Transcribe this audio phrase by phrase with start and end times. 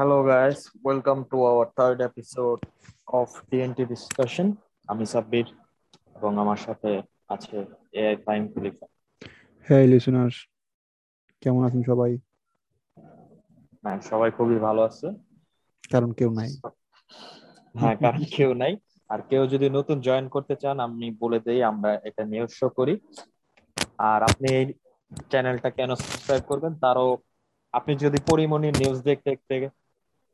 [0.00, 2.60] Hello guys, welcome to our third episode
[3.18, 4.46] of TNT discussion.
[4.88, 5.46] আমি সাব্বির
[6.16, 6.90] এবং আমার সাথে
[7.34, 7.56] আছে
[8.00, 8.86] এআই ফাইম খলিফা
[9.66, 10.36] হ্যাঁ লিসেনার্স
[11.42, 12.12] কেমন আছেন সবাই?
[13.82, 15.06] হ্যাঁ সবাই খুবই ভালো আছে।
[15.92, 16.50] কারণ কেউ নাই।
[17.74, 18.72] হ্যাঁ কারণ কেউ নাই।
[19.10, 22.94] আর কেউ যদি নতুন জয়েন করতে চান আমি বলে দেই আমরা এটা নিউজ শো করি।
[24.10, 24.66] আর আপনি এই
[25.30, 27.08] চ্যানেলটা কেন সাবস্ক্রাইব করবেন। তারও
[27.72, 29.79] আপনি যদি পরিমণি নিউজ দেখতে দেখতে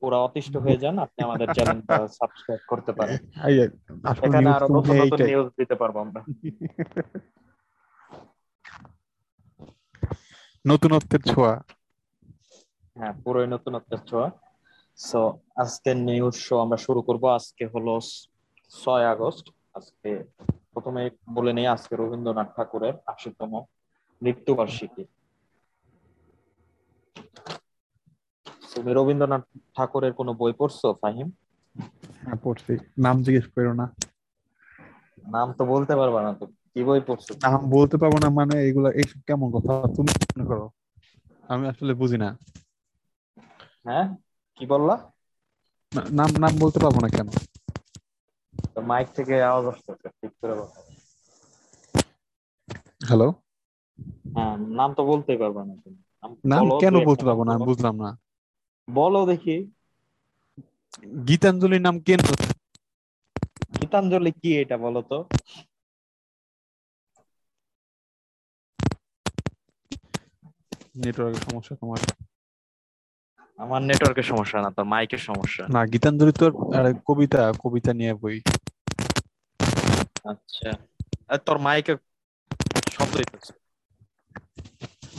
[0.07, 3.18] পুরো অতিষ্ঠ হয়ে যান আপনি আমাদের চ্যানেলটা সাবস্ক্রাইব করতে পারেন।
[4.26, 6.21] এখানে আরও নতুন নতুন নিউজ দিতে পারব আমরা।
[10.64, 11.53] নতুনত্বের ছোঁয়া।
[12.96, 14.29] হ্যাঁ পুরোই নতুনত্বের ছোঁয়া।
[14.99, 15.21] সো
[15.57, 17.94] আজকের নিউজ শো আমরা শুরু করব। আজকে হলো
[18.71, 20.11] ছয় আগস্ট। আজকে
[20.72, 21.02] প্রথমে
[21.35, 23.52] বলে নেই আজকে রবীন্দ্রনাথ ঠাকুরের আশিতম
[24.22, 25.04] মৃত্যুবার্ষিকী।
[28.76, 29.43] তুমি রবীন্দ্রনাথ
[29.76, 31.29] ঠাকুরের কোনো বই পড়ছো ফাহিম?
[32.20, 32.72] হ্যাঁ পড়ছি।
[33.05, 33.86] নাম জিজ্ঞেস করো না।
[35.24, 37.32] নাম তো বলতে পারবা না তো কি বই পড়ছো?
[37.44, 39.72] নাম বলতে পারব না মানে এগুলা এইসব কেমন কথা?
[39.97, 40.66] তুমি মনে করো।
[41.44, 42.28] আমি আসলে বুঝি না।
[43.86, 44.06] হ্যাঁ?
[44.58, 44.94] কি বললা?
[46.12, 47.28] নাম নাম বলতে পারব না কেন?
[48.88, 50.72] মাইক থেকে আওয়াজ আসতেছে ঠিক করে বলো।
[53.00, 53.28] হ্যালো
[54.34, 57.52] হ্যাঁ নাম তো বলতেই পারবা না তুমি। নাম নাম কেন বলতে পারব না?
[57.52, 58.10] আমি বুঝলাম না।
[58.88, 59.56] বলো দেখি।
[61.28, 62.20] গীতাঞ্জলির নাম কেন
[63.76, 65.18] গীতাঞ্জলি কি এটা বলো তো?
[71.00, 72.00] নেটওয়ার্কের সমস্যা তোমার।
[73.58, 78.36] আমার নেটওয়ার্কের সমস্যা না তোর মাইকের সমস্যা। না গীতাঞ্জলি তোর আরে কবিতা কবিতা নিয়ে বই।
[80.24, 80.70] আচ্ছা।
[81.46, 81.92] তোর মাইকে
[82.90, 83.14] শব্দ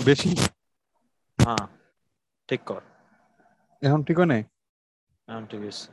[0.06, 0.30] বেশি?
[1.40, 1.66] হ্যাঁ
[2.50, 2.82] ঠিক কর।
[3.82, 4.42] এখন ঠিক হয় নাই?
[5.28, 5.88] এখন ঠিক আছে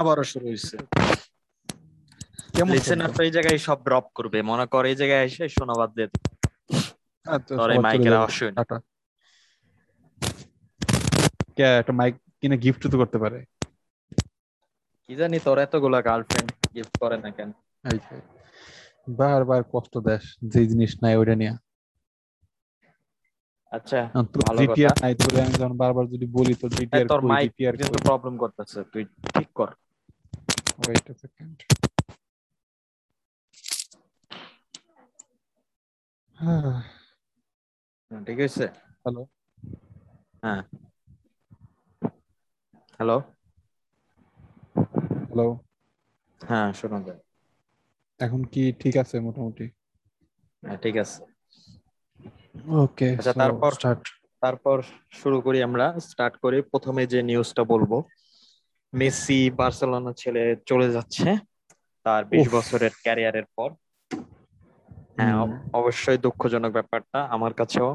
[0.00, 0.76] আবারও শুরু হয়েছে
[2.54, 6.08] কেমন লিসেনার তো এই জায়গায় সব ড্রপ করবে। মনে কর এই জায়গায় এসে শোনাবাদ দিয়ে
[6.12, 6.28] দিবে।
[7.26, 8.52] আচ্ছা, তোর মাইকের আওয়াজ শুনে
[11.56, 13.38] কে একটা মাইক কিনে গিফট তো করতে পারে।
[15.04, 17.50] কি জানি তোর এতগুলা গার্লফ্রেন্ড গিফট করে না কেন?
[19.20, 20.22] বারবার কষ্ট দেশ
[20.52, 21.54] যে জিনিস নাই ওইটা নিয়ে।
[23.72, 24.00] আচ্ছা
[24.58, 27.50] জিটিআর নাই তোর আমি যখন বারবার যদি বলি এই জিটিআর তোর মাইক
[27.80, 29.02] কিন্তু প্রবলেম করতেছে তুই
[29.34, 29.70] ঠিক কর।
[30.78, 31.56] ওয়েট আ সেকেন্ড
[36.38, 36.72] হ্যাঁ,
[38.26, 38.66] ঠিক আছে।
[39.04, 39.22] হ্যালো
[40.42, 40.62] হ্যাঁ।
[42.96, 43.16] হ্যালো
[45.28, 45.46] হ্যালো
[46.40, 47.20] হ্যাঁ শোনা যায়।
[48.20, 49.66] এখন কি ঠিক আছে মোটামুটি?
[50.62, 51.20] হ্যাঁ ঠিক আছে।
[52.84, 53.70] ওকে আচ্ছা, তারপর?
[53.72, 54.02] স্টার্ট
[54.42, 54.76] তারপর
[55.10, 57.92] শুরু করি আমরা। স্টার্ট করি প্রথমে যে নিউজটা বলব।
[58.92, 61.28] মেসি বার্সেলোনা ছেড়ে চলে যাচ্ছে
[62.06, 63.70] তার বিশ। বছরের ক্যারিয়ারের পর।
[65.16, 65.34] হ্যাঁ
[65.72, 67.90] অবশ্যই দুঃখজনক ব্যাপারটা আমার কাছেও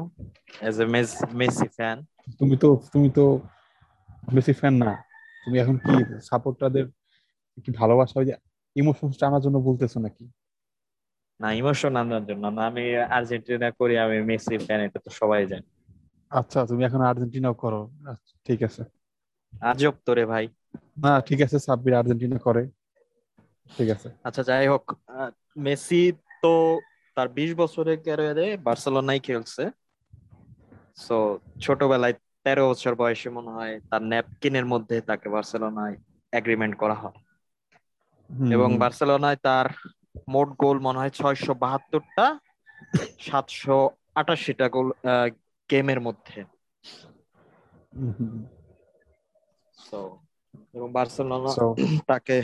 [0.60, 0.86] এজ এ
[1.32, 1.96] মেসি ফ্যান
[2.40, 3.24] তুমি তো তুমি তো
[4.32, 4.92] মেসি ফ্যান না।
[5.44, 6.86] তুমি এখন কি সাপোর্টারদের
[7.64, 8.34] কি ভালোবাসা ওই যে
[8.76, 10.24] ইমোশনস টানার জন্য বলতেছো নাকি?
[11.40, 15.66] না ইমোশন আনার জন্য না। আমি আর্জেন্টিনা করি আমি মেসি ফ্যান এটা তো সবাই জানে।
[16.30, 18.82] আচ্ছা তুমি এখন আর্জেন্টিনা করো। আচ্ছা, ঠিক আছে।
[19.62, 20.44] আজব তোরে ভাই।
[20.98, 22.62] না ঠিক আছে সাব্বির আর্জেন্টিনা করে।
[23.70, 24.84] ঠিক আছে। আচ্ছা যাই হোক
[25.56, 26.02] মেসি
[26.42, 26.52] তো
[27.16, 29.64] তার বিশ বছরের ক্যারিয়ারে বার্সেলোনায় খেলছে।
[30.96, 31.16] সো
[31.60, 32.14] ছোটবেলায়
[32.44, 35.94] তেরো বছর বয়সে মনে হয় তার ন্যাপকিনের মধ্যে তাকে বার্সেলোনায়
[36.32, 37.16] এগ্রিমেন্ট করা হয়।
[38.50, 39.66] এবং বার্সেলোনায় তার
[40.28, 42.38] মোট গোল মনে হয় ছয়শো বাহাত্তরটা
[43.18, 44.92] সাতশো আটাশিটা গোল
[45.70, 46.44] গেমের মধ্যে।
[50.74, 51.54] এবং বার্সেলোনা
[52.06, 52.42] তাকে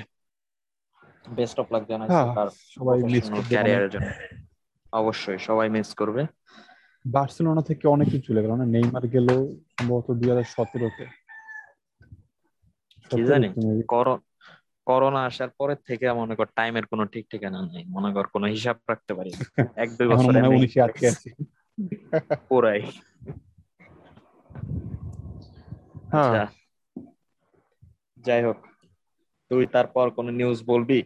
[1.28, 4.06] বেস্ট অফ লাক জানাইছে হ্যাঁ, সবাই মিস ক্যারিয়ারের জন্য।
[4.92, 6.26] অবশ্যই সবাই মিস করবে।
[7.06, 8.64] বার্সেলোনা থেকে অনেক কিছু চলে গেল না?
[8.64, 9.28] নেইমার গেল
[9.80, 11.06] সম্ভবত দুই হাজার সতেরোতে।
[13.10, 14.31] কি জানি করো-
[14.86, 18.76] করোনা আসার পরের থেকে মনে কর টাইমের কোনো ঠিক ঠিকানা নেই। মনে কর কোনো হিসাব
[18.88, 19.32] রাখতে পারি
[19.82, 21.28] এক দুই এখন বছর মনে হয় উনিশে আটকে আছি।
[22.48, 22.80] পুরাই।
[26.12, 26.44] হ্যাঁ। আচ্ছা।
[28.26, 28.58] যাই হোক
[29.50, 30.98] তুই তারপর কোন নিউজ বলবি?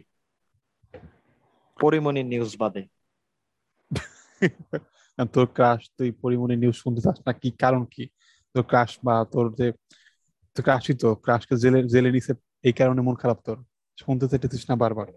[1.79, 2.83] পরিমণি নিউজ বাদে।
[5.33, 7.31] তোর ক্রাশ তুই পরিমণি নিউজ শুনতে চাস না?
[7.41, 8.03] কি কারণ কি?
[8.55, 9.67] তোর ক্রাশ বা তোর যে
[10.55, 12.33] তোর ক্রাশই তো ক্রাশকে জেলে জেলে নিছে
[12.67, 13.57] এই কারণে মন খারাপ তোর?
[13.97, 15.07] শুনতে চাইতেছিস না বারবার।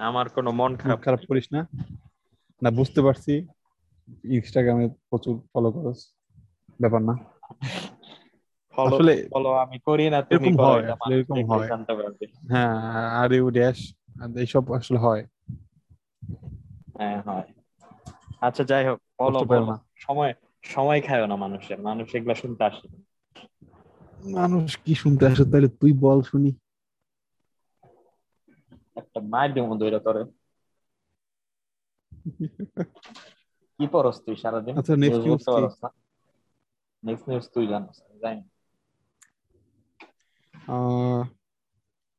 [0.00, 1.60] আমার কোনো মন খারাপ খারাপ করিস না।
[2.62, 3.32] না বুঝতে পারছি।
[4.30, 6.00] ইনস্টাগ্রামে প্রচুর ফলো করস।
[6.80, 7.14] ব্যাপার না।
[8.74, 11.70] আসলে ফলো আমি করি না তুমি করো আসলে এরকম হয়।
[12.50, 12.74] হ্যাঁ
[13.12, 13.78] আর ইউ ড্যাশ
[14.36, 15.22] এইসব আসলে হয়।
[16.96, 17.46] হ্যাঁ হয়।
[18.40, 18.98] আচ্ছা যাই হোক
[19.44, 20.32] বলো না। সময়
[20.64, 22.86] সময় খায়ও না মানুষের। মানুষ এগুলা শুনতে আসে
[24.34, 26.50] মানুষ কি শুনতে আসে তাহলে তুই বল শুনি।
[28.96, 30.22] একটা মায়ের দেবো দৈরা করে
[33.80, 34.74] কি পরস তুই সারাদিন?
[34.78, 35.52] আচ্ছা, next News news বলতে কি?
[35.54, 35.88] পারস না?
[37.02, 38.42] নেক্সট নিউজ তুই জানিস জানি।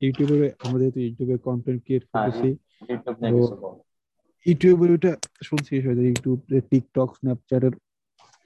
[0.01, 2.49] ইউটিউবে আমরা যেহেতু ইউটিউবে কন্টেন্ট ক্রিয়েট হ্যাঁ, করতেছি
[3.61, 3.75] বল।
[4.45, 5.11] ইউটিউবে ওইটা
[5.47, 6.39] শুনছি হয়তো ইউটিউব
[6.69, 7.73] টিকটক স্ন্যাপচ্যাটের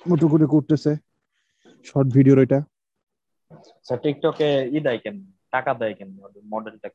[0.06, 0.92] মতো করে করতেছে
[1.86, 2.60] শর্ট ভিডিওর এটা
[4.04, 5.16] টিকটকে ই দেয় কেন?
[5.54, 6.10] টাকা দেয় কেন?
[6.54, 6.88] মডেলটা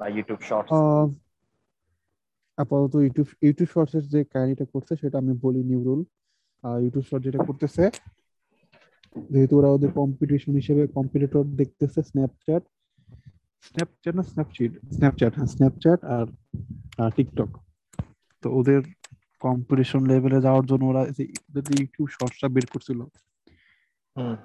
[0.00, 0.70] বা ইউটিউব শর্টস
[2.58, 6.00] আপাতত ইউটিউব ইউটিউব শর্টসের যে কাহিনীটা করছে সেটা আমি বলি নিউরুল
[6.64, 7.84] ইউটিউব শর্ট যেটা করতেছে
[9.16, 12.62] যেহেতু ওরা ওদের কম্পিটিশন হিসেবে কম্পিটিটর দেখতেছে স্ন্যাপচ্যাট
[13.62, 16.26] স্ন্যাপচ্যাট না স্ন্যাপচিট স্ন্যাপচ্যাট হ্যাঁ স্ন্যাপচ্যাট আর
[17.16, 17.50] টিকটক
[18.42, 18.80] তো ওদের
[19.40, 21.22] কম্পিটিশন লেভেলে যাওয়ার জন্য ওরা যে
[21.80, 23.00] ইউটিউব শর্টসটা বের করছিল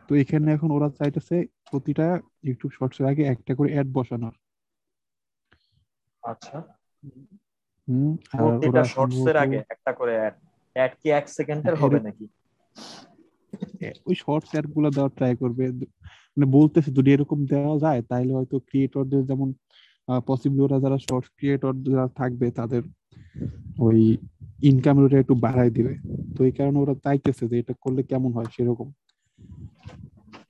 [0.07, 1.35] তো এখানে এখন ওরা চাইতেছে
[1.71, 2.07] প্রতিটা
[2.43, 4.35] ইউটিউব শর্টসের আগে একটা করে অ্যাড বসানোর।
[6.23, 6.57] আচ্ছা।
[7.87, 10.35] হুম প্রতিটা শর্টস এর আগে একটা করে অ্যাড
[10.75, 12.25] অ্যাড কি এক সেকেন্ডের হবে নাকি?
[14.05, 15.63] ওই শর্টস অ্যাডগুলো দেওয়ার ট্রাই করবে।
[16.31, 19.49] মানে বলতেছে যদি এরকম দেওয়া যায় তাহলে হয়তো ক্রিয়েটরদের যেমন
[20.27, 22.83] পসিবল ওরা যারা শর্টস ক্রিয়েটর যারা থাকবে তাদের
[23.79, 23.99] ওই
[24.61, 25.93] ইনকাম ওটা একটু বাড়াই দিবে।
[26.35, 28.87] তো এই কারণে ওরা চাইতেছে যে এটা করলে কেমন হয় সেরকম।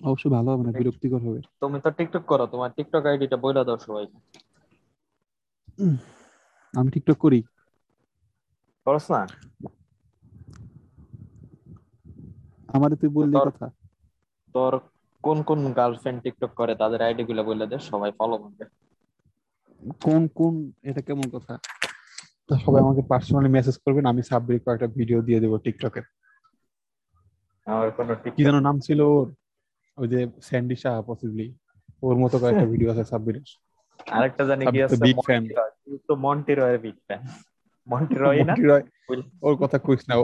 [0.01, 3.77] অবশ্যই ভালো হবে না বিরক্তিকর হবে। তুমি তো টিকটক করো তোমার টিকটক আইডিটা বইলা দাও
[3.77, 4.05] সবাই
[6.73, 7.39] আমি টিকটক করি।
[8.87, 9.21] করস না?
[12.69, 13.65] আমারে তুই বললি কথা।
[14.55, 14.73] তোর
[15.23, 18.63] কোন কোন গার্লফ্রেন্ড টিকটক করে তাদের আইডি গুলো বলে দে সবাই ফলো করবে।
[20.01, 20.53] কোন কোন
[20.89, 21.53] এটা কেমন কথা?
[22.47, 26.01] তো সবাই আমাকে পার্সোনালি মেসেজ করবেন আমি সাব্বির কয়েকটা ভিডিও দিয়ে দেবো টিকটকে।
[27.67, 29.27] আমার কোনো কি যেন নাম ছিল ওর?
[29.97, 31.47] ওই যে স্যান্ডি শাহ পসিবলি
[32.03, 33.47] ওর মতো কয়েকটা ভিডিও আছে সাব্বিরের।
[34.09, 37.19] আরেকটা জানি কি আছে রয়। তুই তো মন্টি রয়ের বিগ ফ্যান
[37.87, 38.55] মন্টি রয় না?
[39.41, 40.15] ওর কথা কইস না।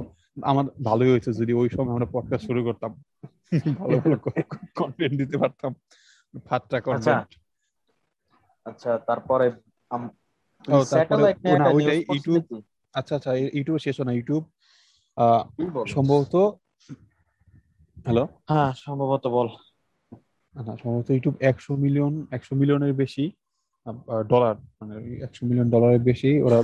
[0.44, 3.04] আমার ভালোই হয়েছে। যদি ওই সময় আমরা পডকাস্ট শুরু করতাম
[3.80, 4.18] ভালো ভালো
[4.76, 5.76] কন্টেন্ট দিতে পারতাম।
[6.46, 7.40] ফাটটা কন্টেন্ট
[8.66, 9.52] আচ্ছা। তারপরে
[10.70, 12.62] ও, তারপরে- ইউটিউব
[12.94, 14.46] আচ্ছা আচ্ছা ইউটিউব শেষ না। ইউটিউব
[15.88, 18.28] সম্ভবত হ্যালো?
[18.50, 19.48] হ্যাঁ সম্ভবত বল।
[20.56, 23.32] না সম্ভবত ইউটিউব একশো মিলিয়ন একশো মিলিয়নের বেশি।
[24.30, 26.64] ডলার মানে একশো মিলিয়ন ডলারের বেশি ওরা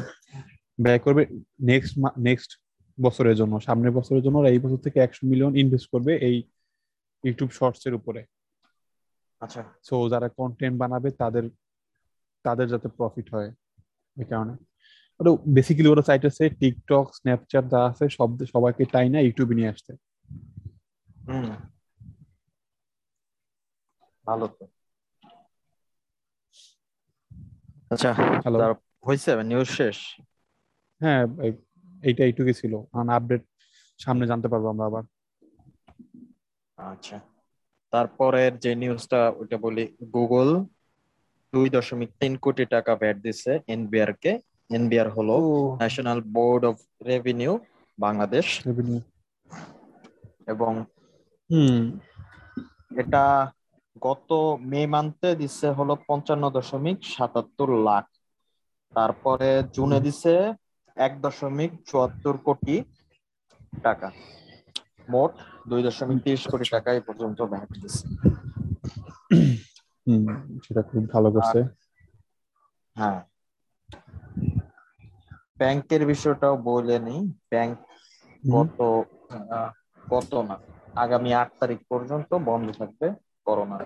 [0.80, 1.26] ব্যয় করবে
[1.62, 2.60] নেক্সট নেক্সট
[3.02, 6.44] বছরের জন্য সামনের বছরের জন্য ওরা এই বছর থেকে একশো মিলিয়ন ইনভেস্ট করবে এই
[7.24, 8.26] ইউটিউব শর্টস এর উপরে।
[9.40, 11.50] আচ্ছা। সো যারা কন্টেন্ট বানাবে তাদের
[12.44, 13.50] তাদের যাতে প্রফিট হয়
[14.18, 14.54] এই কারণে।
[15.20, 19.94] ওটা বেসিক্যালি ওরা চাইতেছে টিকটক স্ন্যাপচ্যাট যা আছে সব সবাইকে তাই না ইউটিউবে নিয়ে আসতে।
[21.28, 21.50] হুম।
[24.28, 24.83] ভালো তো।
[27.94, 28.76] আচ্ছা হ্যালো
[29.06, 29.44] হয়েছে?
[29.44, 29.98] নিউজ শেষ?
[31.02, 31.62] হ্যাঁ এই-
[32.04, 32.74] এইটা এইটুকুই ছিল।
[33.10, 33.44] আপডেট
[33.98, 35.04] সামনে জানতে পারব আমরা আবার।
[36.78, 37.20] আচ্ছা।
[37.92, 40.66] তারপরের যে নিউজটা ওটা বলি গুগল
[41.54, 44.40] দুই দশমিক তিন কোটি টাকা ভ্যাট দিছে এনবিআর কে
[44.70, 45.38] এনবিআর হলো
[45.76, 47.60] national board of revenue
[48.00, 48.68] Bangladesh.
[50.48, 50.86] এবং
[51.52, 52.00] হুম
[52.98, 53.52] এটা
[54.02, 54.30] গত
[54.62, 58.06] মে মান্থে দিচ্ছে হলো পঞ্চান্ন দশমিক সাতাত্তর লাখ।
[58.94, 60.34] তারপরে জুনে দিছে
[60.98, 62.84] এক দশমিক চুয়াত্তর কোটি
[63.84, 64.12] টাকা।
[65.10, 65.32] মোট
[65.68, 68.06] দুই দশমিক তিরিশ কোটি টাকা এই পর্যন্ত ভ্যাট দিচ্ছে
[70.64, 71.60] সেটা খুব ভালো করছে।
[72.96, 73.20] হ্যাঁ।
[75.58, 77.78] ব্যাংকের বিষয়টাও বলে নেই। ব্যাংক
[78.44, 78.78] গত
[79.32, 79.70] আহ,
[80.10, 80.56] গত না
[80.96, 83.08] আগামী আট তারিখ পর্যন্ত বন্ধ থাকবে।
[83.46, 83.78] করোনা।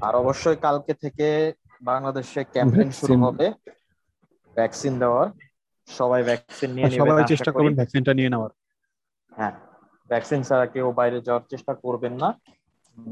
[0.00, 1.52] আর অবশ্যই কালকে থেকে
[1.82, 3.52] বাংলাদেশে ক্যাম্পেইন শুরু হবে।
[4.56, 5.28] ভ্যাকসিন দেওয়ার।
[5.88, 8.50] সবাই ভ্যাকসিন নিয়ে নেবেন সবাই চেষ্টা করি। করবেন ভ্যাকসিনটা নিয়ে নেওয়ার।
[9.32, 9.54] হ্যাঁ
[10.10, 12.28] ভ্যাকসিন ছাড়া কেউ বাইরে যাওয়ার চেষ্টা করবেন না।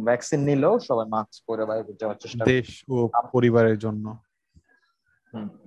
[0.04, 2.96] ভ্যাকসিন নিলেও সবাই মাস্ক পরে বাইরে যাওয়ার চেষ্টা দেশ ও
[3.32, 4.04] পরিবারের জন্য।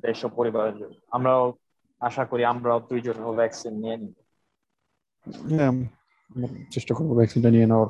[0.02, 1.54] দেশ ও পরিবারের জন্য। আমরাও
[2.02, 4.16] আশা করি আমরাও দুইজনও ভ্যাকসিন নিয়ে নিব।
[5.50, 5.74] হ্যাঁ,
[6.72, 7.90] চেষ্টা করব ভ্যাকসিনটা নিয়ে নেওয়ার।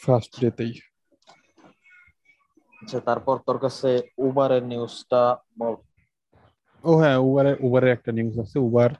[0.00, 0.72] ফার্স্ট ডেতেই
[2.82, 3.90] আচ্ছা তারপর তোর কাছে
[4.26, 5.22] উবারের নিউজটা
[5.60, 5.74] বল।
[6.84, 8.90] ও হ্যাঁ উবারের উবারের একটা নিউজ আছে। উবার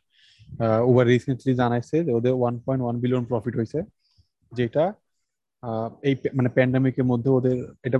[0.91, 3.79] উবার রিসেন্টলি জানাইছে যে ওদের one point one billion profit হয়েছে
[4.53, 4.85] যেটা
[6.09, 7.99] এই মানে প্যান্ডামিকের মধ্যে ওদের এটা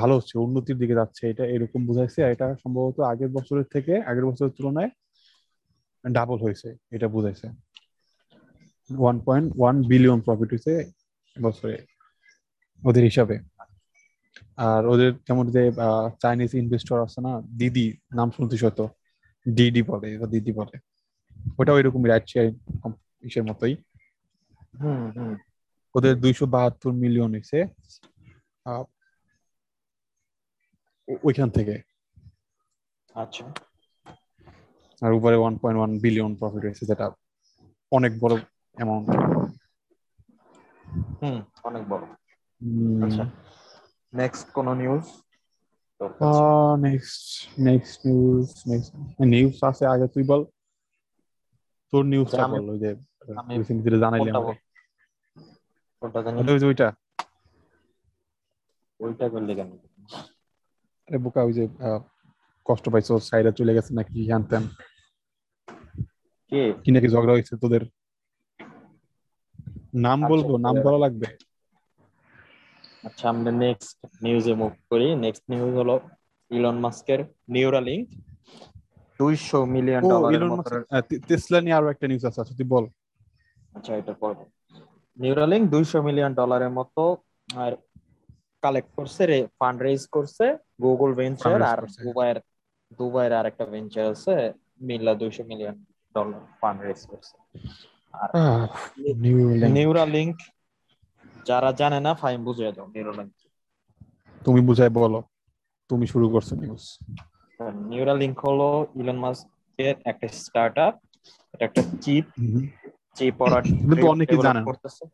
[0.00, 4.26] ভালো হচ্ছে উন্নতির দিকে যাচ্ছে। এটা এরকম বুঝাইছে। আর এটা সম্ভবত আগের বছরের থেকে আগের
[4.28, 4.90] বছরের তুলনায়
[6.04, 7.46] ডাবল হয়েছে এটা বুঝাইছে।
[8.90, 10.72] One point one billion profit হয়েছে
[11.42, 11.86] বছরে।
[12.84, 13.38] ওদের হিসাবে।
[14.56, 15.72] আর ওদের যেমন যে
[16.22, 18.88] চাইনিজ ইনভেস্টর আছে না দিদি নাম শুনতে হয়তো
[19.48, 20.78] ডিডি বলে এটা দিদি বলে।
[21.58, 22.90] ওটা ওইরকম রাইট শেয়ার
[23.22, 23.76] ইসের মতোই।
[24.80, 25.36] হুম হুম।
[25.94, 27.66] ওদের দুইশো বাহাত্তর মিলিয়ন হয়েছে
[31.22, 31.82] ওইখান থেকে।
[33.14, 33.44] আচ্ছা।
[35.06, 37.10] আর উপরে one point one billion profit হয়েছে যেটা
[37.92, 38.34] অনেক বড়
[38.74, 39.35] অ্যামাউন্ট
[41.18, 42.04] হুম অনেক বড়।
[43.04, 43.22] আচ্ছা
[44.12, 45.04] নেক্সট কোন news
[46.84, 47.20] next
[47.66, 48.92] next news next
[49.32, 50.42] news আছে আগে তুই বল।
[51.92, 52.90] তোর নিউজটা বল ওই যে
[53.58, 54.54] রিসেন্টলি জানাইলি কোনটা আমাকে।
[56.02, 56.38] কোনটা জানি?
[56.62, 56.88] ওইটা
[59.00, 59.70] ওইটা করলে কেন
[61.08, 61.64] আরে বোকা ওই যে
[62.66, 64.12] কষ্ট পাইছো সাইডে চলে গেছে নাকি
[64.48, 64.64] ত্যান
[66.52, 66.62] কে?
[66.82, 67.82] কি নাকি ঝগড়া হয়েছে তোদের?
[70.04, 70.48] নাম আচ্ছা, বলব?
[70.66, 71.26] নাম বলা লাগবে।
[73.04, 75.94] আচ্ছা আমরা নেক্সট নিউজে মুভ করি। নেক্সট নিউজ হলো
[76.50, 77.20] ইলন মাস্কের
[77.54, 78.04] নিউরালিংক
[79.20, 80.74] দুইশো মিলিয়ন ও ডলারের মতো
[81.28, 82.84] টেসলা নিয়ে আরও একটা নিউজ আছে আচ্ছা তুই বল।
[83.76, 84.34] আচ্ছা এটা পর
[85.16, 87.02] নিউরালিংক দুইশো মিলিয়ন ডলারের মতো
[87.48, 87.72] আর
[88.62, 90.44] কালেক্ট করছে রে ফান্ড রেজ করছে
[90.84, 92.38] গুগল ভেঞ্চার আর দুবাইয়ের
[92.98, 94.34] দুবাইয়ের আর একটা ভেঞ্চার আছে
[94.88, 95.76] মিল্লা দুইশো মিলিয়ন
[96.14, 97.34] ডলার ফান্ড রেজ করছে।
[99.68, 100.36] নিউরালিংক
[101.46, 103.32] যারা জানে না ফাইন বুঝিয়ে দাও নিউরালিংক
[104.44, 105.22] তুমি বুঝাই বলো
[105.88, 106.98] তুমি শুরু করছ নিউজ
[107.88, 110.94] নিউরালিংক হলো ইলন মাস্কের একটা স্টার্টআপ
[111.54, 112.24] এটা একটা চিপ
[113.14, 115.04] চিপ ওরা কিন্তু অনেকেই develop জানে করতেছে।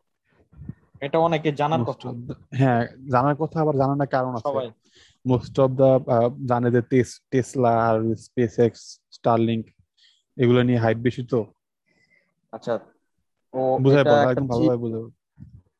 [1.01, 2.09] এটা অনেকে জানার কথা।
[2.51, 4.71] হ্যাঁ জানার কথা আবার জানার না কারণ আছে। সবাই।
[5.25, 5.89] মোস্ট অফ দা
[6.45, 9.65] জানে যে টেস- টেসলা আর স্পেস এক্স স্টারলিংক
[10.35, 11.53] এগুলো নিয়ে হাইপ বেশি তো।
[12.51, 12.79] আচ্ছা
[13.53, 15.03] ও বুঝাই একটা একদম ভালোভাবে বুঝাই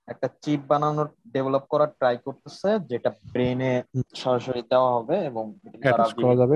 [0.07, 3.71] একটা চিপ বানানোর ডেভেলপ করার ট্রাই করতেছে যেটা ব্রেনে
[4.13, 5.43] সরাসরি দেওয়া হবে এবং
[6.19, 6.55] করা যাবে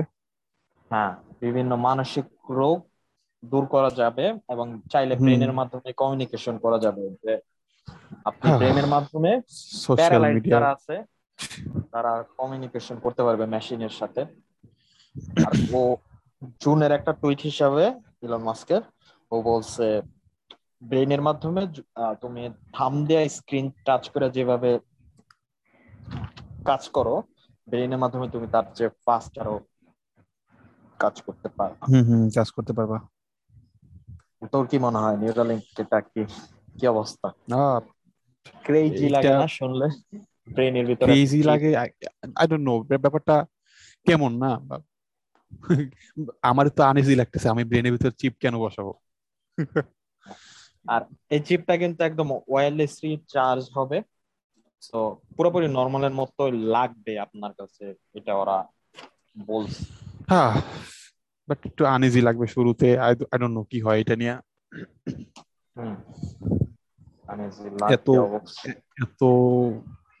[0.90, 2.78] হ্যাঁ বিভিন্ন মানসিক রোগ
[3.42, 7.32] দূর করা যাবে এবং চাইলে। ব্রেনের মাধ্যমে কমিউনিকেশন করা যাবে যে
[8.24, 9.30] আপনি হ্যাঁ। ব্রেনের মাধ্যমে
[9.76, 10.96] সোশ্যাল প্যারালাইজ যারা আছে
[11.92, 14.22] তারা কমিউনিকেশন করতে পারবে মেশিনের সাথে
[15.38, 15.80] আর ও
[16.60, 17.84] জুনের একটা টুইট হিসাবে
[18.22, 18.82] ইলন মাস্কের
[19.32, 19.86] ও বলছে
[20.82, 21.62] ব্রেনের মাধ্যমে
[22.22, 22.42] তুমি
[22.74, 24.70] থাম দেয়া স্ক্রিন টাচ করে যেভাবে
[26.68, 27.14] কাজ করো
[27.68, 29.54] ব্রেনের মাধ্যমে তুমি তার যে ফাস্ট আরও
[31.00, 32.98] কাজ করতে পারো হুম হুম কাজ করতে পারবা।
[34.52, 35.16] তোর কি মনে হয়?
[35.22, 36.22] নিউরালিঙ্ক এটা কি
[36.76, 37.28] কি অবস্থা?
[38.64, 39.86] ক্রেজি লাগে না শুনলে?
[40.48, 41.70] ব্রেনের ভিতরে ক্রেজি লাগে
[42.36, 43.34] আই ডোন্ট নো ব্যাপারটা
[44.06, 44.50] কেমন না?
[46.50, 48.92] আমার তো আনইজি লাগতেছে আমি ব্রেনের ভিতর চিপ কেন বসাবো?
[50.88, 54.02] আর এই চিপটা কিন্তু একদম ওয়্যারলেসলি চার্জ হবে।
[54.92, 58.64] তো পুরোপুরি নর্মালের মতো লাগবে আপনার কাছে এটা ওরা
[59.46, 59.84] বলছে।
[60.28, 60.52] হ্যাঁ
[61.48, 64.34] বাট একটু আনইজি লাগবে শুরুতে। আই ডোন্ট নো কি হয় এটা নিয়ে।
[67.90, 68.28] এত-।
[69.02, 69.20] এত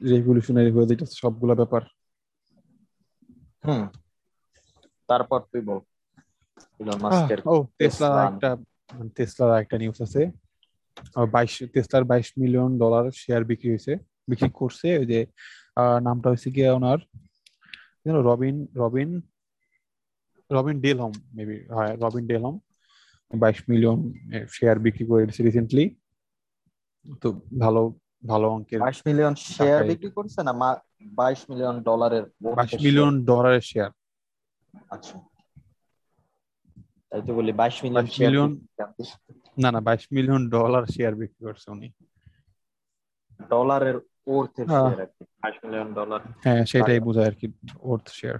[0.02, 1.82] রেভলিউশনারি হয়ে যেটা সবগুলা ব্যাপার।
[3.66, 3.82] হুম।
[5.08, 5.80] তারপর তুই বল।
[6.80, 8.50] ইলন মাস্কের ও টেসলার একটা
[9.16, 10.22] টেসলার একটা নিউজ আছে।
[11.32, 13.92] বাইশ টেসলার বাইশ মিলিয়ন ডলার শেয়ার বিক্রি হয়েছে
[14.30, 15.18] বিক্রি করছে ওই যে
[16.02, 16.98] নামটা হচ্ছে কি owner
[18.24, 19.10] Robin Robin
[20.50, 22.56] Robin Delhom maybe হয় রবিন ডেলহম
[23.30, 23.98] বাইশ মিলিয়ন
[24.48, 25.84] শেয়ার বিক্রি করে দিয়েছে রিসেন্টলি
[27.22, 27.28] তো
[27.64, 27.82] ভালো
[28.22, 30.52] ভালো অঙ্কের বাইশ মিলিয়ন শেয়ার বিক্রি করছে না
[31.18, 33.90] বাইশ মিলিয়ন ডলারের বাইশ মিলিয়ন ডলারের শেয়ার
[34.94, 35.16] আচ্ছা।
[37.12, 38.50] তাই তো বলি বাইশ মিলিয়ন মিলিয়ন
[39.58, 41.88] না না বাইশ মিলিয়ন ডলার শেয়ার বিক্রি করছে উনি।
[43.50, 43.96] ডলারের
[44.26, 47.46] ওর্থের হ্যাঁ। শেয়ার আর কি বাইশ মিলিয়ন ডলার। হ্যাঁ সেটাই। বোঝায় আর কি
[47.90, 48.38] ওর্থ শেয়ার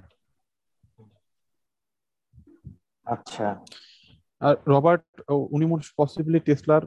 [3.06, 3.46] আচ্ছা।
[4.40, 5.04] আর রবার্ট
[5.54, 6.84] উনি মোট পসিবলি টেসলার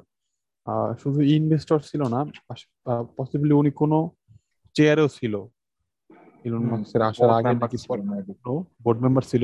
[1.02, 2.20] শুধু ইনভেস্টর ছিল না
[3.18, 3.98] পসিবলি উনি কোনো
[4.76, 5.34] চেয়ারেও ছিল।
[6.46, 7.78] ইলন মাস্কের আসার আগে নাকি
[8.84, 9.44] বোর্ড মেম্বার ছিল।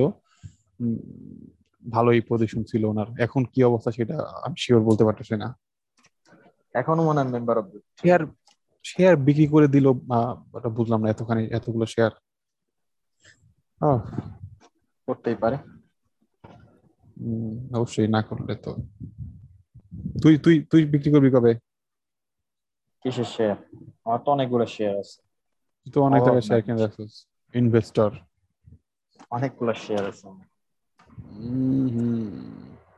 [1.96, 4.16] ভালোই পজিশন ছিল ওনার। এখন কি অবস্থা সেটা
[4.46, 5.48] আমি শিওর বলতে পারতেছি না।
[6.80, 7.66] এখনও মনে হয় মেম্বার অফ
[8.02, 8.22] শেয়ার
[8.86, 9.86] শেয়ার বিক্রি করে দিল
[10.78, 12.14] বুঝলাম না এতখানি এতগুলো শেয়ার
[15.08, 15.58] করতেই পারে।
[17.78, 18.72] অবশ্যই না করলে তো।
[20.22, 21.52] তুই তুই তুই বিক্রি করবি কবে?
[23.06, 23.58] কিসের শেয়ার
[24.06, 25.20] আমার তো অনেকগুলো শেয়ার আছে।
[25.94, 27.14] তো অনেক জায়গায় শেয়ার। কিনে রাখছিস।
[27.54, 28.12] ইনভেস্টর
[29.36, 30.28] অনেকগুলো শেয়ার আছে।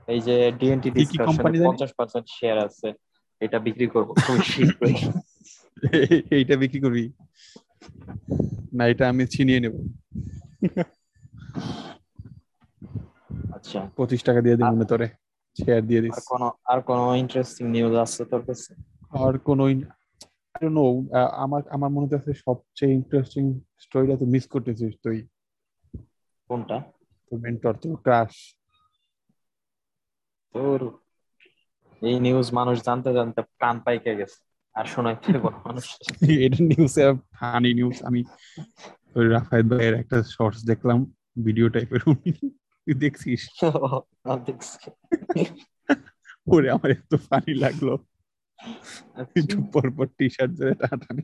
[0.07, 1.67] এই যে ডিএনটি ডিসকাশনে company জানি?
[1.69, 2.87] পঞ্চাশ পার্সেন্ট শেয়ার আছে
[3.41, 4.95] এটা বিক্রি করব খুবই শীঘ্রই।
[6.39, 7.05] এইটা বিক্রি করবি?
[8.73, 9.75] না এটা আমি ছিনিয়ে নেব।
[13.53, 15.07] আচ্ছা। পঁচিশ টাকা দিয়ে দিব তোরে
[15.57, 18.71] শেয়ার দিয়ে দিস। আর কোনো আর কোনো ইন্টারেস্টিং নিউজ আছে তোর কাছে?
[19.19, 19.59] আর কোন
[20.71, 20.85] নো
[21.35, 23.43] আমার আমার মনে হচ্ছে সবচেয়ে ইন্টারেস্টিং
[23.77, 25.17] স্টোরিটা তো মিস করতেছিস তুই।
[26.49, 26.77] কোনটা?
[27.31, 28.33] তোর মেন্টর তোর ক্রাশ
[30.55, 30.79] তোর
[32.01, 34.39] এই নিউজ মানুষ জানতে জানতে প্রাণ পাইকে গেছে।
[34.75, 35.29] আর শোনাইতে
[35.65, 35.85] মানুষ।
[36.45, 36.93] এটা নিউজ
[37.33, 38.21] ফানি নিউজ আমি
[39.15, 40.97] ওই রাফায়েত ভাইয়ের একটা শর্টস দেখলাম
[41.37, 42.01] ভিডিও টাইপের
[42.87, 43.41] তুই দেখছিস?
[44.47, 44.87] দেখছি।
[46.47, 47.87] ওরে আমার এত ফানি লাগল।
[49.35, 51.23] একটু পর পর টি শার্ট ধরে টানাটানি।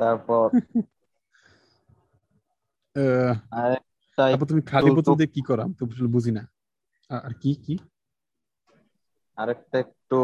[0.00, 0.46] তারপর?
[4.28, 5.82] তারপর তুমি খালি বোতল দিয়ে কি করাম তো
[6.14, 6.42] বুঝি না।
[7.10, 7.74] আর কি কি?
[9.38, 10.18] আরেকটা একটু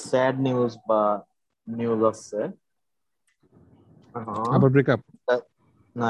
[0.00, 1.02] স্যাড নিউজ বা
[1.68, 2.40] নিউজ আছে।
[4.54, 5.00] আবার ব্রেকআপ
[5.96, 6.08] না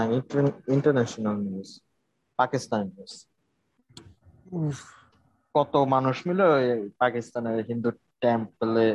[0.75, 1.69] ইন্টারন্যাশনাল নিউজ
[2.39, 3.13] পাকিস্তান নিউজ
[5.55, 6.47] কত মানুষ মিলে
[7.03, 7.91] পাকিস্তানের হিন্দু
[8.23, 8.87] টেম্পলে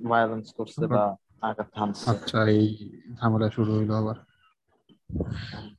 [0.00, 1.02] ভায়োলেন্স করছে বা
[1.48, 2.66] আঘাত হানছে। আচ্ছা এই
[3.18, 4.16] ঝামেলা শুরু হইল আবার।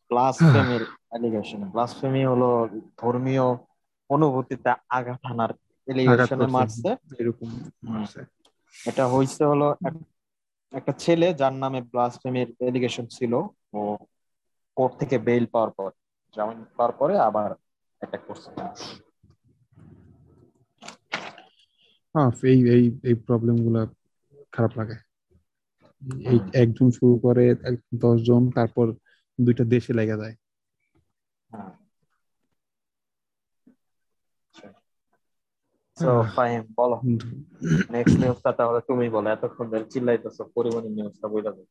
[0.09, 2.49] ব্লাসফেমির অ্যালিগেশন ব্লাসফেমি হলো
[2.97, 3.45] ধর্মীয়
[4.09, 5.51] অনুভূতিতে আঘাত হানার
[5.87, 6.89] এলিগেশনে মারছে।
[7.21, 7.49] এরকম
[7.87, 8.21] মারছে।
[8.75, 9.67] এটা হয়েছে হলো
[10.73, 13.33] একটা ছেলে যার নামে ব্লাসফেমির এলিগেশন ছিল।
[13.73, 13.81] ও
[14.77, 15.89] কোর্ট থেকে বেইল পাওয়ার পর
[16.35, 17.49] জামিন পাওয়ার পরে আবার
[18.01, 18.49] অ্যাটাক করছে।
[22.15, 23.81] হ্যাঁ এই এই এই প্রবলেমগুলা
[24.51, 24.97] খারাপ লাগে।
[26.31, 27.43] এই একজন শুরু করে
[28.03, 28.87] দশ জন তারপর
[29.39, 30.35] দুইটা দেশে লেগে যায়।
[31.49, 31.71] হ্যাঁ।
[35.97, 36.97] সো ফাইন বলো।
[37.93, 41.67] নেক্সট নিউজটা তাহলে তুমি বলো এতক্ষণ ধরে চিল্লাইতেছো পরিমাণের নিউজটা বইলা দাও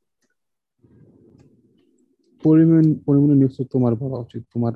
[2.42, 4.74] পরিমাণ পরিমাণে নিউজ তো তোমার বলা উচিত তোমার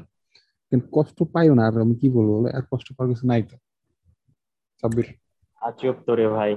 [0.93, 3.57] কষ্ট পাইও না আর আমি কি বলব বলো আর কষ্ট পাওয়ার কিছু নাই তো।
[4.83, 5.09] সাব্বির
[5.63, 6.53] আজব তোরে ভাই।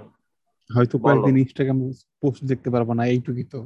[0.69, 1.79] হয়তো। কয়েকদিন ইনস্টাগ্রাম
[2.21, 3.59] পোস্ট দেখতে পারব না এইটুকুই তো।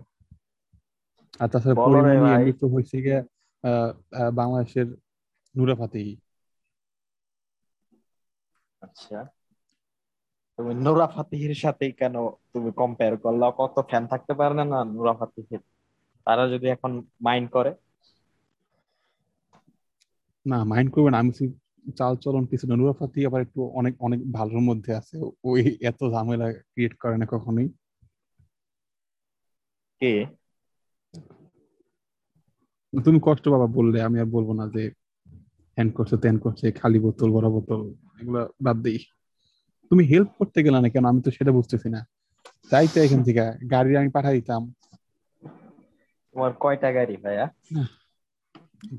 [1.40, 3.24] আর তাছাড়া পরিমাণে। এমনি তো হয়েছে গিয়ে
[3.64, 4.86] আহ, আহ, বাংলাদেশের
[5.58, 6.18] নুরা ফাতেহি।
[8.82, 9.26] আচ্ছা।
[10.58, 13.52] তুমি নুরা ফাতিহির সাথে কেন তুমি কম্পেয়ার করলা?
[13.58, 15.60] কত ফ্যান থাকতে পারে না না নুরা ফাতিহির?
[16.26, 17.76] তারা যদি এখন মাইন্ড করে?
[20.48, 21.32] না মাইন্ড করবে না। আমি
[21.92, 26.12] চাল চলন কিছু না। নুরা ফাতেহি আবার একটু অনেক অনেক ভালোর মধ্যে আছে। ওই এত
[26.12, 27.70] ঝামেলা ক্রিয়েট করে না কখনোই।
[30.00, 30.39] কে?
[32.94, 34.84] তুমি কষ্ট বাবা বললে আমি আর বলব না যে
[35.78, 37.82] হ্যান করছে ত্যান করছে খালি বোতল বড় বোতল
[38.22, 39.00] এগুলো বাদ দিই।
[39.92, 41.06] তুমি হেল্প করতে গেলে না কেন?
[41.06, 42.00] আমি তো সেটা বুঝতেছি না।
[42.72, 43.42] তাই তো এখান থেকে
[43.74, 44.62] গাড়ি আমি পাঠাই দিতাম।
[46.32, 47.46] তোমার কয়টা গাড়ি ভাইয়া?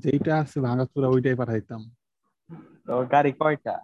[0.03, 1.81] যেইটা আছে ভাঙাচুরা ওইটাই পাঠাই দিতাম।
[3.13, 3.75] গাড়ি কয়টা?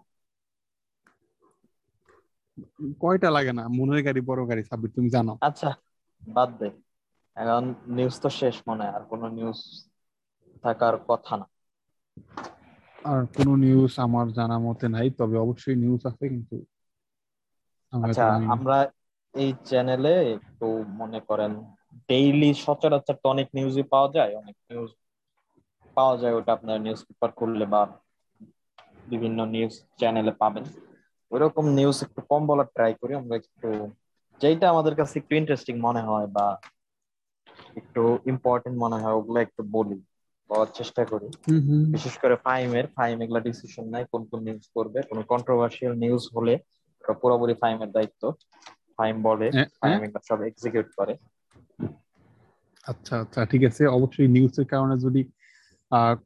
[3.04, 3.64] কয়টা লাগে না?
[3.78, 5.70] মনের গাড়ি বড় গাড়ি সাব্বির তুমি জানো। আচ্ছা
[6.24, 6.70] বাদ দে।
[7.38, 7.64] এখন
[7.98, 9.60] নিউজ তো শেষ মনে হয় আর কোনো নিউজ
[10.64, 11.46] থাকার কথা না।
[13.06, 16.56] আর কোনো নিউজ আমার জানা মতে নাই তবে অবশ্যই নিউজ আছে কিন্তু
[17.94, 18.78] আচ্ছা। আমরা
[19.36, 20.68] এই চ্যানেলে একটু
[21.00, 21.52] মনে করেন
[22.10, 24.90] ডেইলি সচরাচর তো অনেক নিউজই পাওয়া যায় অনেক নিউজ
[25.98, 27.82] পাওয়া যায় ওটা আপনার নিউজ পেপার খুললে বা
[29.12, 30.66] বিভিন্ন নিউজ চ্যানেলে পাবেন।
[31.32, 33.70] ওইরকম নিউজ একটু কম বলার ট্রাই করি আমরা একটু
[34.42, 36.46] যেটা আমাদের কাছে একটু ইন্টারেস্টিং মনে হয় বা
[37.80, 39.98] একটু ইম্পর্টেন্ট মনে হয় ওগুলো একটু বলি।
[40.50, 41.28] বলার চেষ্টা করি।
[41.96, 46.54] বিশেষ করে ফাইমের ফাইম এগুলা ডিসিশন নাই কোন কোন নিউজ করবে। কোন কন্ট্রোভার্সিয়াল নিউজ হলে
[47.22, 48.22] পুরোপুরি ফাইমের দায়িত্ব।
[48.98, 49.48] ফাইম বলে?
[49.80, 51.14] ফাইম এগুলা সব এক্সিকিউট করে।
[52.88, 55.22] আচ্ছা আচ্ছা ঠিক আছে। অবশ্যই নিউজের কারণে যদি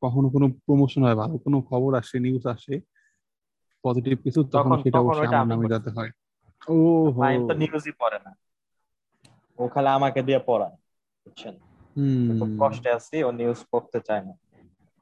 [0.03, 2.75] কখনো কোনো প্রমোশন হয় ভালো কোনো খবর আসে নিউজ আসে
[3.83, 6.11] পজিটিভ কিছু তখন সেটা অবশ্যই আমার আমি নামে। যাতে হয়।
[6.61, 6.75] ও
[7.19, 8.31] ফাইম তো নিউজই পড়ে না।
[9.59, 10.75] ও খালি আমাকে দিয়ে পড়ায়
[11.23, 11.55] বুঝছেন?
[12.39, 14.33] খুব কষ্টে আছি ও নিউজ পড়তে চায় না।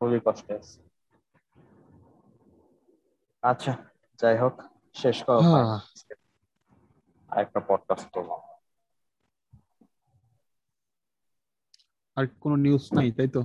[0.02, 0.78] খুবই কষ্টে আছি।
[3.44, 3.74] আচ্ছা
[4.20, 4.56] যাই হোক
[4.96, 5.78] শেষ করো হ্যাঁ।
[7.30, 8.42] আরেকটা পডকাস্ট করলাম
[12.18, 13.42] আর কোনো নিউজ নাই তাই তো?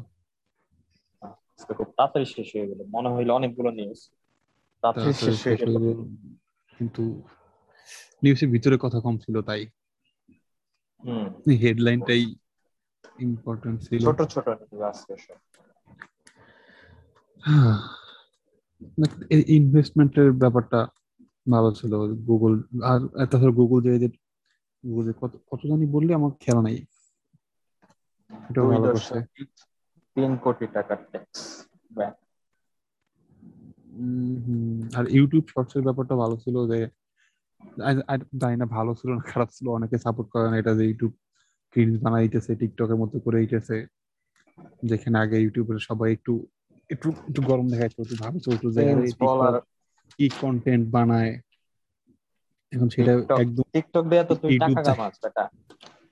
[1.70, 4.00] খুব তাড়াতাড়ি শেষ হয়ে গেল। মনে হইল অনেকগুলো নিউজ
[4.82, 5.74] তাড়াতাড়ি শেষ হয়ে গেল।
[6.72, 7.02] কিন্তু
[8.22, 9.62] নিউজের ভিতরে কথা কম ছিল তাই।
[11.04, 11.24] হুম।
[11.62, 12.22] হেডলাইনটাই
[13.18, 15.14] ইম্পর্টেন্ট ছিল। ছোট ছোট আজকে
[19.58, 20.88] ইনভেস্টমেন্টের ব্যাপারটা
[21.46, 23.00] ভালো ছিল। গুগল আর
[23.30, 24.08] তাছাড়া গুগল যে যে
[24.84, 26.86] গুগল কত কত জানি বললে আমার খেয়াল নাই।
[28.30, 29.26] এটাও ভালো করছে।
[30.16, 31.66] তিন কোটি টাকার ট্যাক্স
[34.44, 36.88] হুম, আর ইউটিউব শর্টস এর ব্যাপারটা ভালো ছিল যে
[38.42, 41.12] জানি না ভালো ছিল না খারাপ ছিল অনেকে সাপোর্ট করে না এটা যে ইউটিউব
[41.74, 43.76] ক্রিঞ্জ বানাইতেছে টিকটকের মতো করে দিতেছে
[44.82, 46.32] যেখানে আগে ইউটিউবের সবাই একটু
[46.90, 48.80] একটু একটু গরম দেখাইতো একটু ভালো চলতো যে
[50.18, 51.32] কি কন্টেন্ট বানায়।
[52.72, 55.44] এখন সেটা একদম টিকটক দিয়ে তো তুই ইউটিউব টাকা কামাস বেটা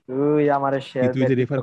[0.09, 1.59] তুই আমারে শেয়ার তুই যে রেফার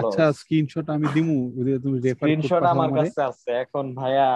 [0.00, 4.30] আচ্ছা স্ক্রিনশট আমি দিমু ওই যে তুমি রেফার স্ক্রিনশট আমার কাছে আছে এখন ভাইয়া।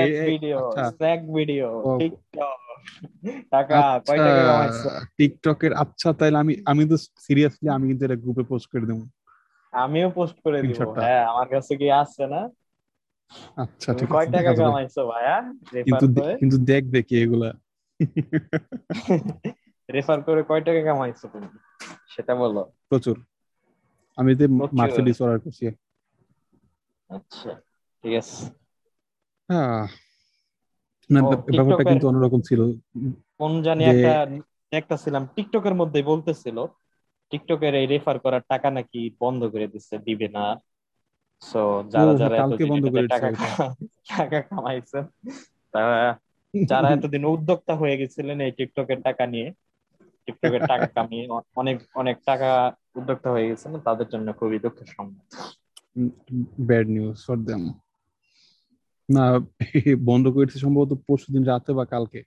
[0.00, 0.58] এই- ভিডিও
[0.90, 1.68] স্ন্যাক ভিডিও
[2.00, 2.58] টিকটক
[3.50, 6.96] টাকা কয় টাকা আচ্ছা টিকটকের আচ্ছা তাইলে আমি আমি তো
[7.26, 9.04] সিরিয়াসলি আমি কিন্তু এটা গ্রুপে পোস্ট করে দেবো।
[9.72, 12.40] আমিও পোস্ট করে দিব। হ্যাঁ আমার কাছে কি আছে না?
[13.56, 15.36] আচ্ছা ঠিক কয় টাকা কামাইছো ভাইয়া?
[15.86, 16.06] কিন্তু
[16.40, 17.50] কিন্তু দেখবে কি এগুলা।
[19.88, 21.48] রেফার করে কয় টাকা কামাইছো তুমি?
[22.08, 23.16] সেটা বলো। প্রচুর।
[24.18, 25.64] আমি প্রচুর। মার্সিডিস অর্ডার করছি।
[27.10, 27.50] আচ্ছা
[28.04, 28.36] ঠিক আছে।
[29.48, 29.84] আহ,
[31.10, 31.20] না
[31.56, 32.60] ব্যাপারটা কিন্তু অন্যরকম ছিল।
[33.38, 34.12] কোন জানি একটা
[34.72, 36.56] দেখতেছিলাম টিকটকের মধ্যে বলতেছিল
[37.32, 40.44] টিকটকের এই রেফার করার টাকা নাকি বন্ধ করে দিচ্ছে দিবে না।
[41.42, 41.60] সো
[41.92, 42.12] যারা
[43.12, 43.28] টাকা
[44.10, 45.04] টাকা কামাইছেন
[45.74, 45.98] তারা
[46.54, 49.48] যারা এতদিন উদ্যোক্তা হয়ে গেছিলেন এই টিকটকের টাকা নিয়ে
[50.28, 51.24] টিকটকের টাকা কামিয়ে
[51.60, 52.50] অনেক অনেক টাকা
[52.98, 55.26] উদ্যোক্তা হয়ে গেছেন তাদের জন্য খুবই দুঃখের সংবাদ।
[56.68, 57.62] ব্যাড নিউজ ফর দেম
[59.08, 59.24] না
[60.04, 62.20] বন্ধ করেছে সম্ভবত পরশু দিন রাতে বা কালকে।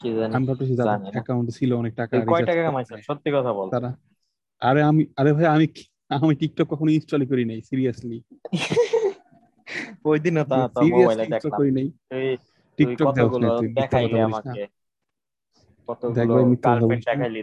[0.00, 2.98] কি আমি ভাবতেছি জানি অ্যাকাউন্টে ছিল অনেক টাকা কয় টাকা। কামাইছেন?
[3.08, 3.90] সত্যি কথা বল। তারা
[4.62, 5.66] আরে আমি আরে ভাই আমি
[6.16, 8.18] আমি টিকটক কখনো ইনস্টল করি নাই সিরিয়াসলি
[10.08, 10.18] ওই
[10.50, 11.86] তা তো মোবাইলে দেখলাম। করি নাই।
[12.78, 13.08] টিকটক
[13.78, 14.62] দেখাইলি আমাকে?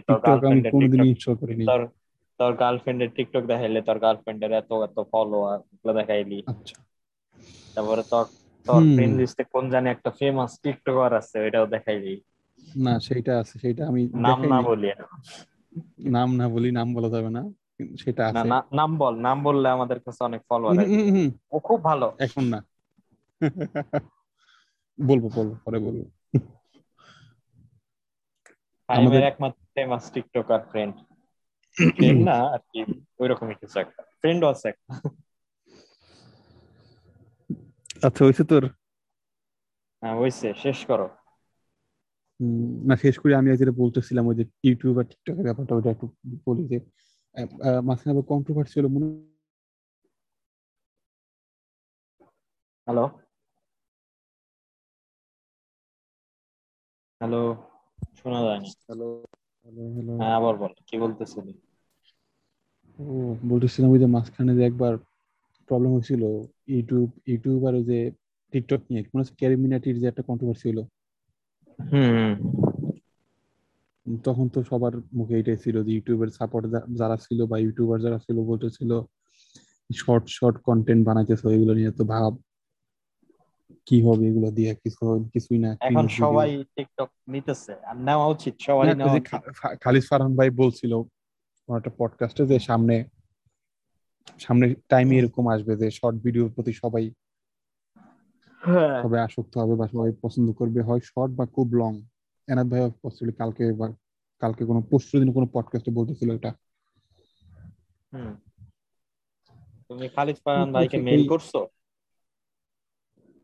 [0.06, 1.80] তোর টিকটক আমি গার্লফ্রেন্ডের টিকটক ইনস্টল করি নাই তোর
[2.40, 5.58] তোর গার্লফ্রেন্ডের টিকটক দেখাইলে তোর গার্লফ্রেন্ডের এত এত ফলোয়ার
[5.98, 6.76] দেখাইলি। আচ্ছা।
[7.74, 8.24] তারপরে তোর
[8.66, 12.20] তোর ফ্রেন্ড লিস্টে কোন জানি একটা ফেমাস টিকটকার আছে ওইটাও দেখাইলি
[12.76, 14.90] না সেটা আছে সেটা আমি নাম না। বলি
[15.98, 17.50] নাম না বলি নাম বলা যাবে না
[17.98, 20.86] সেটা আছে। না- নাম বল নাম বললে আমাদের কাছে অনেক ফলোয়ার
[21.52, 22.64] ও খুব ভালো। এখন না।
[25.00, 26.04] বলব বলব পরে বলব।
[28.88, 30.94] আমাদের- একমাত্র ফেমাস টিকটকার ফ্রেন্ড
[31.96, 32.84] ফ্রেন্ড না আর কি
[33.18, 35.08] ওইরকমই কিছু একটা। ফ্রেন্ড আছে একটা।
[38.02, 38.64] আচ্ছা হয়েছে তোর?
[40.02, 41.06] হ্যাঁ হয়েছে শেষ করো।
[42.88, 46.06] না শেষ করে আমি যেটা বলতেছিলাম ওই যে ইউটিউব আর টিকটকের ব্যাপারটা ওইটা একটু
[46.46, 46.78] বলি যে
[47.82, 49.06] মাঝখানে আবার কন্ট্রোভার্সি হলো মনে
[52.86, 53.04] হ্যালো?
[57.20, 57.42] হ্যালো?
[58.18, 59.06] শোনা যায়নি হ্যালো
[59.66, 61.52] হ্যালো হ্যালো। হ্যাঁ আবার বল কি বলতেছিলি?
[62.98, 63.04] ও
[63.48, 64.92] বলতেছিলাম ওই যে মাঝখানে যে একবার
[65.70, 66.22] প্রবলেম হয়েছিল
[66.66, 67.98] ইউটিউব ইউটিউব আর ওই যে
[68.52, 70.82] টিকটক নিয়ে মনে হচ্ছে ক্যারিমিনাটির যে একটা কন্ট্রোভার্সি হলো।
[74.24, 76.64] তখন তো সবার মুখে এটাই ছিল যে ইউটিউবের সাপোর্ট
[76.98, 78.90] যারা ছিল বা ইউটিউবার যারা ছিল বলতেছিল
[79.96, 82.32] শর্ট শর্ট কন্টেন্ট বানাইতেছো এগুলো নিয়ে তো ভাব
[83.86, 88.86] কি হবে এগুলো দিয়ে কিছু কিছুই না এখন সবাই টিকটক নিতেছে আর নেওয়া উচিত সবাই
[89.80, 90.92] খালিদ ফারহান ভাই বলছিল
[91.76, 92.96] একটা পডকাস্টে যে সামনে
[94.38, 97.04] সামনে টাইমে এরকম আসবে যে শর্ট ভিডিওর প্রতি সবাই
[98.62, 101.92] হ্যাঁ। সবাই আসক্ত হবে বা সবাই পছন্দ করবে। হয় শর্ট বা খুব লং
[102.48, 103.86] এনাদ ভাই পসিবলি কালকে বা
[104.42, 106.50] কালকে কোনো পরশু দিন কোনো পডকাস্টে বলতেছিল এটা।
[109.88, 111.50] তুমি খালিদ ফারহান ভাইকে মেইল করছ?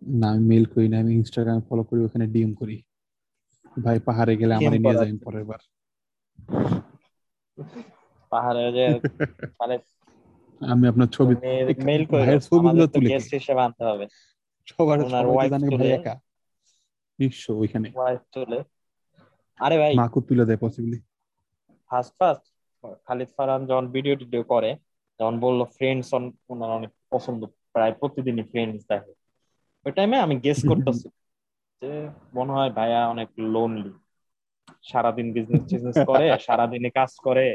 [0.02, 2.76] না আমি মেল করি না আমি ইনস্টাগ্রাম ফলো করি ওখানে ডিএম করি।
[3.76, 5.60] ভাই পাহাড়ে গেলে আমারে নিয়ে। যাই পরের বার।
[8.32, 8.86] পাহাড়ে যে
[9.56, 9.82] খালিদ
[10.60, 11.34] আমি আপনার ছবি
[11.88, 14.04] মেইল করে ছবিগুলো তুলে গেস্ট হিসেবে আনতে হবে।
[14.68, 16.14] সবার সবাই জানে ভাই একা।
[17.18, 18.58] নিশ্চয় ওইখানে। ওয়াইফ তুলে।
[19.60, 20.98] আরে ভাই। মাকু তুলে দেয় possibly
[21.90, 22.44] first first
[23.06, 24.70] Khalid Farhan যখন ভিডিও টিডিও করে
[25.20, 26.08] যখন বলল ফ্রেন্ডস
[26.52, 27.40] ওনার অনেক পছন্দ।
[27.74, 29.12] প্রায় প্রতিদিনই ফ্রেন্ডস দেখে।
[29.86, 31.06] ওই টাইমে আমি গেস করতেছি
[31.82, 31.92] যে
[32.34, 33.92] মনে হয় ভাইয়া অনেক লোনলি
[34.84, 37.46] সারাদিন বিজনেস টিজনেস করে সারাদিনে কাজ করে।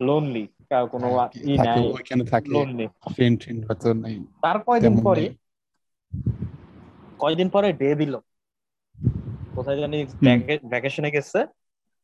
[0.00, 0.44] লোনলি
[0.92, 1.06] কোনো
[1.44, 5.24] ই নাই ওইখানে থাকে। লোনলি ফ্রেন্ড ফ্রেন্ড হয়তো নাই। তার কয়দিন পরে।
[7.18, 7.68] কয়দিন পরে?
[7.72, 8.14] ডে দিল
[9.56, 9.98] কোথায় জানি।
[10.70, 11.40] ভ্যাকেশনে গেছে।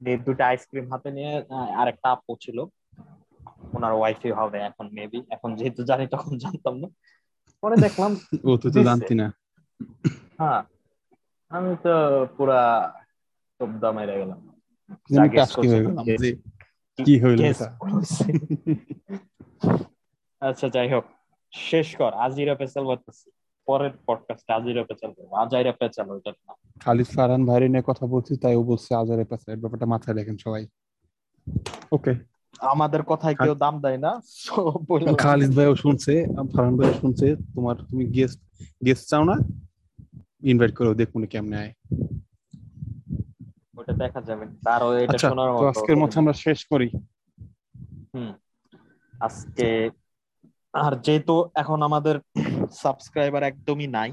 [0.02, 2.58] দিয়ে দুটো আইসক্রিম হাতে নিয়ে আহ, আরেকটা আপু ছিল।
[3.74, 6.88] ওনার ওয়াইফই হবে এখন মেবি এখন যেহেতু জানি তখন জানতাম না।
[7.62, 8.10] পরে দেখলাম
[8.48, 9.26] ও তুই তো জানতি না।
[10.38, 10.60] হ্যাঁ।
[11.50, 11.94] আমি তো
[12.36, 12.60] পুরা
[13.60, 14.40] তবদা মেরে গেলাম।
[15.10, 16.32] হয়ে
[16.98, 17.40] কি হইল।
[20.42, 21.04] আচ্ছা যাই হোক
[21.52, 23.28] শেষ কর আজিরা পেছাল বলতেছি
[23.68, 28.32] পরের পডকাস্ট আজিরা পেছাল করব। আজাইরা পেছাল ওইটার নাম খালিদ ফারহান ভাইরে নিয়ে কথা বলছি
[28.36, 30.64] তাই ও বলছে আজারে পাশে এর ব্যাপারটা মাথায় রাখেন সবাই।
[31.92, 32.12] ওকে।
[32.72, 34.12] আমাদের কথায় কেউ দাম দেয় না
[35.24, 36.12] খালিদ। ভাইও শুনছে
[36.52, 38.38] ফারহান ভাইও শুনছে তোমার তুমি গেস্ট
[38.86, 39.36] গেস্ট চাও না?
[40.42, 41.72] ইনভাইট করো দেখুন কেমনে আয়।
[43.84, 46.88] ওটা দেখা যাবে। তারও এটা আচ্ছা শোনার মতো। আজকের মতো আমরা শেষ করি।
[48.14, 48.32] হুম।
[49.20, 49.90] আজকে
[50.72, 52.20] আর যেহেতু এখন আমাদের
[52.72, 54.12] সাবস্ক্রাইবার একদমই নাই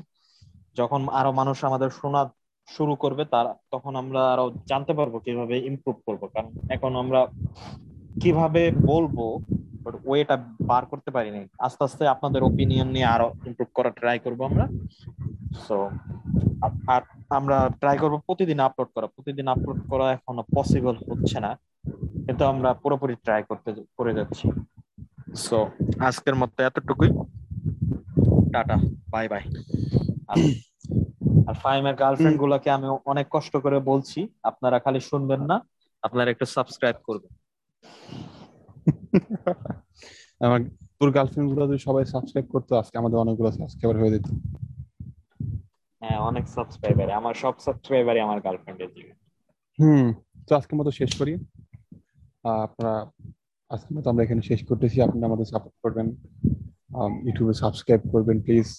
[0.76, 2.34] যখন আরও মানুষ আমাদের শোনা
[2.68, 7.28] শুরু করবে তার তখন আমরা আরও জানতে পারব কীভাবে ইমপ্রুভ করব। কারণ এখন আমরা
[8.22, 9.44] কীভাবে বলব
[10.06, 14.68] ওয়েটা বার করতে পারিনি। আস্তে আস্তে আপনাদের ওপিনিয়ন নিয়ে আরও ইমপ্রুভ করার ট্রাই করব আমরা।
[15.68, 15.90] সো
[16.88, 17.02] আর
[17.32, 21.60] আমরা ট্রাই করব প্রতিদিন আপলোড করা। প্রতিদিন আপলোড করা এখনও পসিবল হচ্ছে না।
[22.26, 24.52] কিন্তু আমরা পুরোপুরি ট্রাই করতে করে যাচ্ছি।
[25.36, 27.10] সো আজকের মতো এতটুকুই।
[28.54, 28.78] টাটা
[29.10, 29.42] বাই বাই
[31.48, 35.68] আর ফাইমের গার্লফ্রেন্ড গুলাকে আমি অনেক কষ্ট করে বলছি, আপনারা খালি শুনবেন না,
[36.04, 37.36] আপনারা একটু সাবস্ক্রাইব করবেন।
[40.40, 40.60] আমার
[41.00, 44.26] তোর গার্লফ্রেন্ডগুলো যদি সবাই সাবস্ক্রাইব করতো, আজকে আমাদের অনেকগুলো সাবস্ক্রাইবার হয়ে যেত।
[46.02, 49.16] হ্যাঁ অনেক সাবস্ক্রাইবার আমার সব সাবস্ক্রাইবারই আমার গার্লফ্রেন্ডের জীবন।
[49.80, 50.14] হুম
[50.48, 51.34] তো আজকের মতো শেষ করি।
[52.44, 53.12] আপনারা
[53.70, 56.08] আজকের মতো আমরা এখানে শেষ করতেছি। আপনারা আমাদের সাপোর্ট করবেন।
[57.26, 58.70] ইউটিউবে সাবস্ক্রাইব করবেন প্লিজ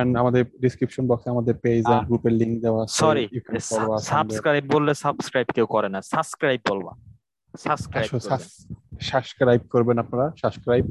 [0.00, 3.24] এন্ড আমাদের ডিসক্রিপশন বক্সে আমাদের পেজ আর গ্রুপের লিংক দেওয়া আছে। সরি
[4.00, 6.92] সাবস্ক্রাইব বললে সাবস্ক্রাইব কেউ করে না। সাবস্ক্রাইব বলবা।
[7.58, 8.08] সাবস্ক্রাইব
[9.10, 10.84] সাবস্ক্রাইব করবেন। আপনারা। সাবস্ক্রাইব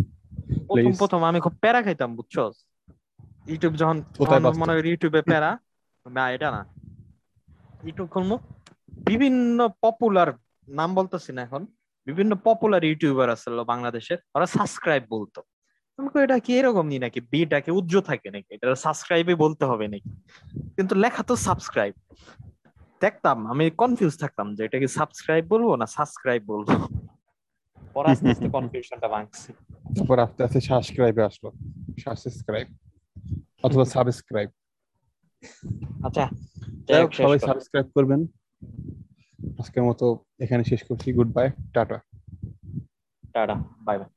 [0.67, 2.36] প্রথম প্রথম আমি খুব প্যারা খাইতাম বুঝছ
[3.47, 4.03] ইউটিউব যখন?
[4.58, 5.58] মনে করি ইউটিউবে প্যারা
[6.12, 6.65] না এটা না।
[7.84, 8.39] ইউটিউব খুলবো।
[8.89, 10.34] বিভিন্ন পপুলার
[10.67, 11.65] নাম বলতেছি না এখন
[12.05, 15.41] বিভিন্ন পপুলার ইউটিউবার আছে বাংলাদেশের ওরা সাবস্ক্রাইব বলতো।
[15.97, 17.19] আমি এটা কি এরকম নি নাকি?
[17.21, 18.45] বিটা কি উজ্জ্ব থাকে নাকি?
[18.51, 20.10] এটা সাবস্ক্রাইবে বলতে হবে নাকি?
[20.75, 21.93] কিন্তু লেখা তো সাবস্ক্রাইব
[23.01, 26.88] দেখতাম আমি কনফিউজ থাকতাম যে এটা কি সাবস্ক্রাইব বলব না সাবস্ক্রাইব বলব?
[27.93, 29.53] পরে আস্তে আস্তে কনফিউশনটা ভাঙছি।
[29.97, 31.51] তারপর আস্তে আস্তে সাবস্ক্রাইবে আসলো।
[32.03, 32.67] সাবস্ক্রাইব
[33.63, 34.49] অথবা সাবস্ক্রাইব
[36.04, 36.25] আচ্ছা
[37.17, 38.21] সবাই সাবস্ক্রাইব করবেন।
[39.60, 40.06] আজকের মতো
[40.39, 41.97] এখানে শেষ করছি। Good bye tata.
[43.34, 44.10] Tata bye bye